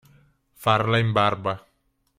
[0.63, 1.53] Farla in barba.